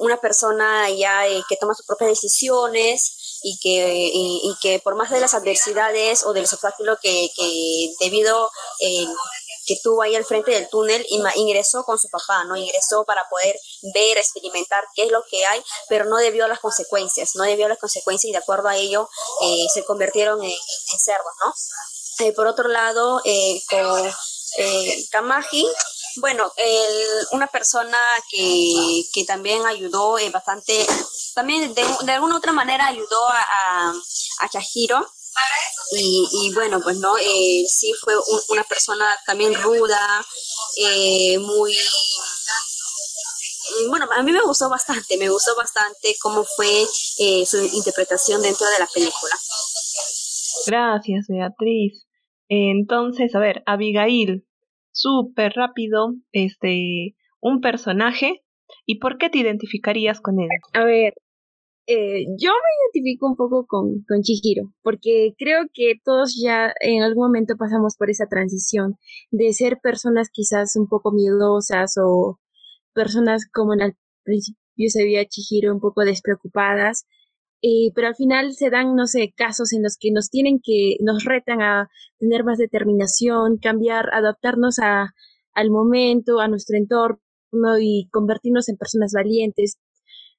[0.00, 5.10] una persona ya eh, que toma sus propias decisiones y que, y, que por más
[5.10, 9.06] de las adversidades o de los obstáculos que, que debido eh,
[9.68, 12.56] que tuvo ahí al frente del túnel y ingresó con su papá, ¿no?
[12.56, 13.54] Ingresó para poder
[13.92, 17.66] ver, experimentar qué es lo que hay, pero no debió a las consecuencias, no debió
[17.66, 19.10] a las consecuencias y de acuerdo a ello
[19.42, 20.56] eh, se convirtieron en,
[20.98, 22.24] cerdos, ¿no?
[22.24, 24.10] Eh, por otro lado, eh, con
[25.10, 25.68] Kamaji,
[26.16, 26.50] bueno,
[27.32, 27.98] una persona
[28.30, 30.86] que, que también ayudó bastante,
[31.34, 33.92] también de, de, alguna otra manera ayudó a, a,
[34.40, 34.48] a
[35.92, 38.14] y, y, bueno, pues no, eh, sí fue
[38.50, 40.24] una persona también ruda,
[40.76, 41.72] eh, muy,
[43.84, 46.82] mm, bueno, a mí me gustó bastante, me gustó bastante cómo fue
[47.18, 49.34] eh, su interpretación dentro de la película.
[50.66, 52.06] Gracias, Beatriz.
[52.48, 54.46] Entonces, a ver, Abigail,
[54.92, 58.42] súper rápido, este, un personaje,
[58.84, 60.48] ¿y por qué te identificarías con él?
[60.74, 61.14] A ver,
[61.88, 67.02] eh, yo me identifico un poco con, con Chihiro, porque creo que todos ya en
[67.02, 68.96] algún momento pasamos por esa transición
[69.30, 72.38] de ser personas quizás un poco miedosas o
[72.92, 77.06] personas como en el principio se veía Chihiro un poco despreocupadas,
[77.94, 81.24] pero al final se dan, no sé, casos en los que nos tienen que, nos
[81.24, 85.14] retan a tener más determinación, cambiar, adaptarnos a,
[85.54, 87.18] al momento, a nuestro entorno
[87.80, 89.78] y convertirnos en personas valientes.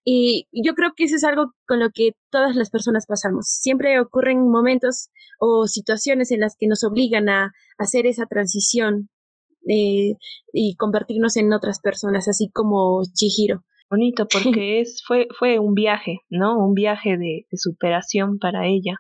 [0.03, 3.47] Y yo creo que eso es algo con lo que todas las personas pasamos.
[3.47, 5.09] Siempre ocurren momentos
[5.39, 9.09] o situaciones en las que nos obligan a hacer esa transición
[9.67, 10.15] eh,
[10.53, 13.63] y convertirnos en otras personas, así como Chihiro.
[13.89, 16.57] Bonito, porque es, fue, fue un viaje, ¿no?
[16.57, 18.97] Un viaje de, superación para ella.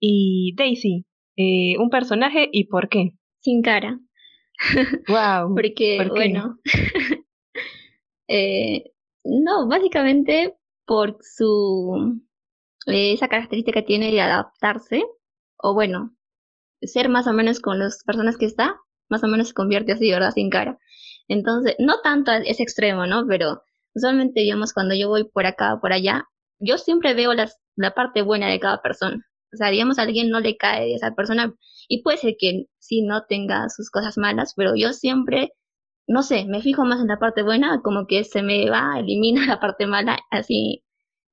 [0.00, 1.04] Y Daisy,
[1.36, 3.12] eh, un personaje y por qué.
[3.40, 4.00] Sin cara.
[5.08, 5.54] Wow.
[5.54, 6.58] porque, bueno,
[8.28, 8.84] eh,
[9.24, 10.56] no, básicamente
[10.86, 12.20] por su
[12.86, 15.04] eh, esa característica que tiene de adaptarse,
[15.58, 16.16] o bueno,
[16.82, 18.76] ser más o menos con las personas que está,
[19.08, 20.32] más o menos se convierte así, ¿verdad?
[20.32, 20.78] Sin cara.
[21.28, 23.26] Entonces, no tanto es extremo, ¿no?
[23.26, 23.62] Pero
[23.94, 26.24] usualmente, digamos, cuando yo voy por acá o por allá,
[26.58, 29.24] yo siempre veo las, la parte buena de cada persona.
[29.52, 31.54] O sea, digamos, a alguien no le cae de esa persona
[31.88, 35.52] y puede ser que sí no tenga sus cosas malas, pero yo siempre
[36.10, 39.46] no sé, me fijo más en la parte buena, como que se me va, elimina
[39.46, 40.82] la parte mala, así,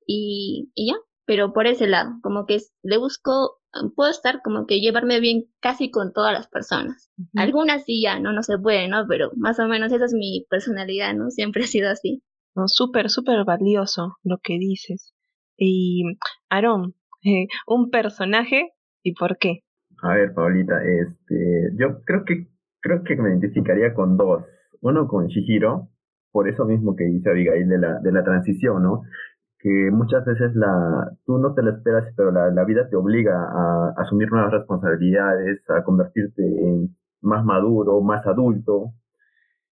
[0.06, 0.94] y, y ya,
[1.26, 3.58] pero por ese lado, como que le busco,
[3.96, 7.10] puedo estar como que llevarme bien casi con todas las personas.
[7.34, 9.04] Algunas sí ya, no, no se puede, ¿no?
[9.08, 11.30] Pero más o menos esa es mi personalidad, ¿no?
[11.30, 12.22] Siempre ha sido así.
[12.54, 15.12] No, súper, súper valioso lo que dices.
[15.56, 16.04] Y,
[16.48, 18.70] Aaron, eh, un personaje
[19.02, 19.64] y por qué.
[20.02, 22.46] A ver, Paulita, este, yo creo que
[22.80, 24.44] creo que me identificaría con dos
[24.80, 25.88] uno con Shihiro,
[26.32, 29.02] por eso mismo que dice Abigail de la, de la transición, ¿no?
[29.58, 33.34] Que muchas veces la, tú no te lo esperas, pero la, la vida te obliga
[33.34, 38.92] a, asumir nuevas responsabilidades, a convertirte en más maduro, más adulto,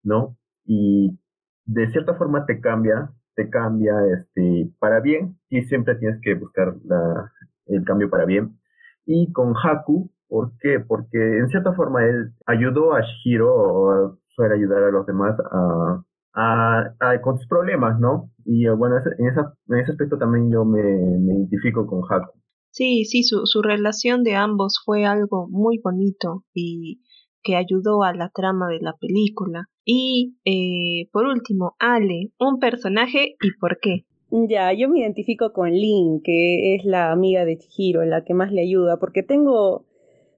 [0.03, 0.37] ¿no?
[0.65, 1.19] Y
[1.65, 6.75] de cierta forma te cambia, te cambia este, para bien y siempre tienes que buscar
[6.85, 7.31] la,
[7.67, 8.59] el cambio para bien.
[9.05, 10.79] Y con Haku, ¿por qué?
[10.79, 17.21] Porque en cierta forma él ayudó a Shihiro suele ayudar a los demás a, a,
[17.21, 18.31] con sus problemas, ¿no?
[18.45, 22.39] Y eh, bueno, en, esa, en ese aspecto también yo me, identifico con Haku.
[22.71, 27.01] Sí, sí, su, su relación de ambos fue algo muy bonito y
[27.43, 29.65] que ayudó a la trama de la película.
[29.83, 34.05] Y eh, por último, Ale, un personaje y por qué.
[34.29, 38.51] Ya, yo me identifico con Lin, que es la amiga de Chihiro, la que más
[38.51, 39.85] le ayuda, porque tengo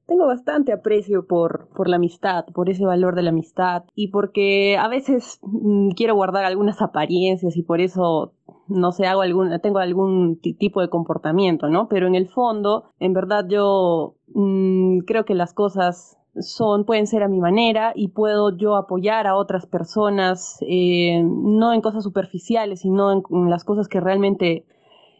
[0.05, 4.77] tengo bastante aprecio por, por la amistad, por ese valor de la amistad y porque
[4.77, 8.33] a veces mm, quiero guardar algunas apariencias y por eso,
[8.67, 11.87] no sé, hago algún, tengo algún tipo de comportamiento, ¿no?
[11.87, 17.23] Pero en el fondo, en verdad yo mm, creo que las cosas son, pueden ser
[17.23, 22.81] a mi manera y puedo yo apoyar a otras personas, eh, no en cosas superficiales,
[22.81, 24.65] sino en las cosas que realmente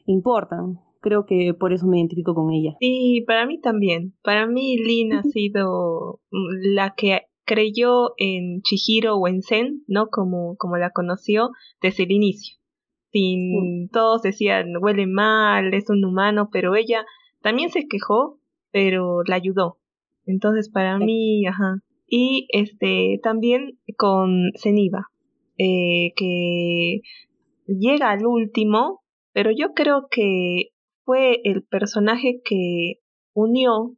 [0.06, 2.76] importan creo que por eso me identifico con ella.
[2.80, 4.16] Sí, para mí también.
[4.24, 10.08] Para mí Lin ha sido mm, la que creyó en Chihiro o en Zen, ¿no?
[10.08, 12.58] Como, como la conoció desde el inicio.
[13.12, 17.06] Sin, todos decían, huele mal, es un humano, pero ella
[17.42, 18.40] también se quejó,
[18.72, 19.78] pero la ayudó.
[20.26, 21.84] Entonces, para mí, ajá.
[22.08, 25.10] Y este, también con Zeniba,
[25.60, 27.02] eh, que
[27.68, 30.73] llega al último, pero yo creo que
[31.06, 33.00] fue el personaje que
[33.34, 33.96] unió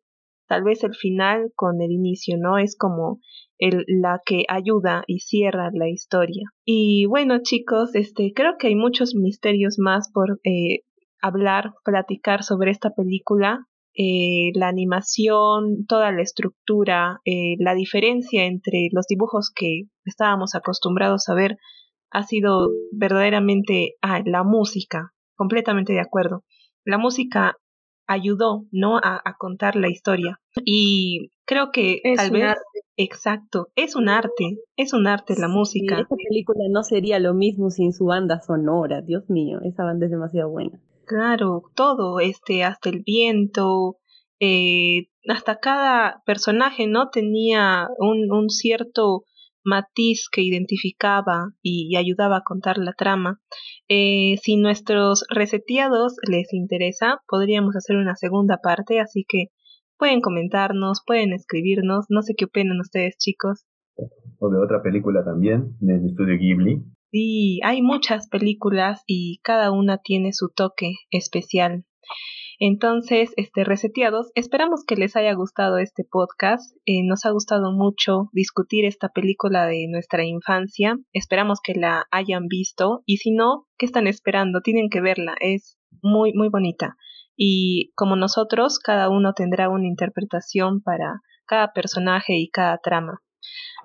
[0.48, 2.58] tal vez el final con el inicio, ¿no?
[2.58, 3.20] Es como
[3.58, 6.44] el, la que ayuda y cierra la historia.
[6.66, 10.82] Y bueno, chicos, este, creo que hay muchos misterios más por eh,
[11.22, 13.66] hablar, platicar sobre esta película.
[13.98, 21.30] Eh, la animación, toda la estructura, eh, la diferencia entre los dibujos que estábamos acostumbrados
[21.30, 21.58] a ver
[22.12, 26.44] ha sido verdaderamente ah, la música, completamente de acuerdo
[26.86, 27.58] la música
[28.08, 28.98] ayudó, ¿no?
[28.98, 30.40] A, contar la historia.
[30.64, 32.56] Y creo que tal vez...
[32.98, 36.00] Exacto, es un arte, es un arte la música.
[36.00, 40.12] esta película no sería lo mismo sin su banda sonora, Dios mío, esa banda es
[40.12, 40.80] demasiado buena.
[41.06, 43.98] Claro, todo, este, hasta el viento,
[44.40, 47.10] eh, hasta cada personaje, ¿no?
[47.10, 49.26] Tenía un, un cierto
[49.66, 53.42] matiz que identificaba y, ayudaba a contar la trama.
[53.90, 59.48] Eh, si nuestros reseteados les interesa, podríamos hacer una segunda parte, así que
[59.98, 63.66] pueden comentarnos, pueden escribirnos, no sé qué opinan ustedes chicos.
[64.40, 66.84] O de otra película también, del estudio Ghibli.
[67.12, 71.86] Sí, hay muchas películas y cada una tiene su toque especial.
[72.60, 76.76] Entonces, este, reseteados, esperamos que les haya gustado este podcast.
[76.86, 80.98] Eh, nos ha gustado mucho discutir esta película de nuestra infancia.
[81.14, 84.62] Esperamos que la hayan visto y si no, ¿qué están esperando?
[84.62, 85.36] Tienen que verla.
[85.40, 86.96] Es muy, muy bonita.
[87.36, 93.22] Y como nosotros, cada uno tendrá una interpretación para cada personaje y cada trama.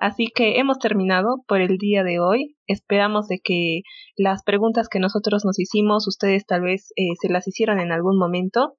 [0.01, 2.57] Así que hemos terminado por el día de hoy.
[2.67, 3.83] Esperamos de que
[4.17, 8.19] las preguntas que nosotros nos hicimos, ustedes tal vez eh, se las hicieron en algún
[8.19, 8.77] momento.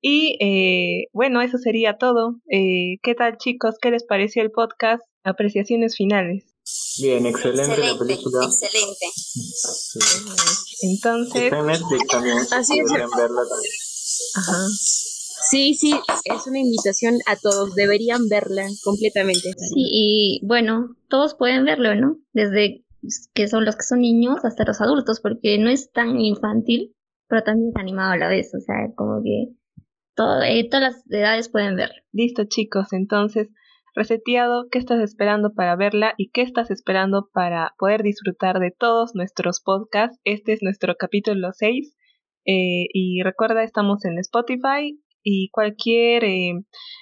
[0.00, 2.36] Y eh, bueno, eso sería todo.
[2.50, 3.76] Eh, ¿Qué tal chicos?
[3.80, 5.02] ¿Qué les pareció el podcast?
[5.24, 6.44] Apreciaciones finales.
[7.02, 8.44] Bien, excelente, la película.
[8.44, 9.06] Excelente.
[10.82, 11.50] Entonces.
[11.50, 12.36] también.
[12.52, 12.92] Así es.
[12.92, 13.42] Verla
[14.36, 14.66] Ajá.
[15.48, 15.92] Sí, sí,
[16.24, 19.52] es una invitación a todos, deberían verla completamente.
[19.56, 22.18] Sí, y bueno, todos pueden verlo, ¿no?
[22.32, 22.84] Desde
[23.34, 26.94] que son los que son niños hasta los adultos, porque no es tan infantil,
[27.28, 29.54] pero también es animado a la vez, o sea, como que
[30.14, 32.02] todo, eh, todas las edades pueden verlo.
[32.12, 33.48] Listo, chicos, entonces,
[33.94, 39.14] reseteado, ¿qué estás esperando para verla y qué estás esperando para poder disfrutar de todos
[39.14, 40.18] nuestros podcasts?
[40.24, 41.96] Este es nuestro capítulo 6.
[42.46, 46.52] Eh, y recuerda, estamos en Spotify, y cualquier eh,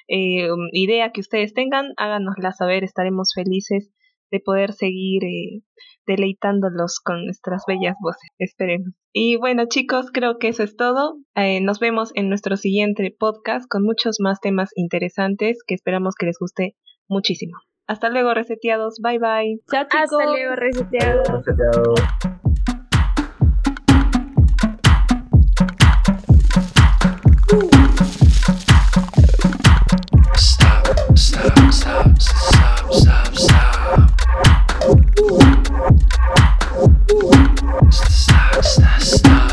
[0.08, 3.90] eh, um, idea que ustedes tengan, háganosla saber, estaremos felices
[4.30, 5.62] de poder seguir eh,
[6.06, 8.94] deleitándolos con nuestras bellas voces, esperemos.
[9.12, 11.18] Y bueno chicos, creo que eso es todo.
[11.62, 16.38] nos vemos en nuestro siguiente podcast con muchos más temas interesantes que esperamos que les
[16.38, 16.76] guste
[17.08, 17.56] muchísimo.
[17.86, 19.60] Hasta luego reseteados, bye bye.
[19.70, 20.20] Chao chicos.
[20.20, 21.28] Hasta luego reseteados.